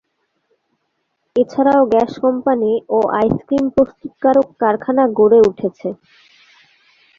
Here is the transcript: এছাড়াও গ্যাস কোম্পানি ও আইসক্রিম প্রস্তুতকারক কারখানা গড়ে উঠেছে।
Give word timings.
এছাড়াও 1.35 1.81
গ্যাস 1.91 2.11
কোম্পানি 2.23 2.71
ও 2.89 2.99
আইসক্রিম 3.19 3.65
প্রস্তুতকারক 3.75 4.47
কারখানা 4.61 5.03
গড়ে 5.19 5.39
উঠেছে। 5.49 5.89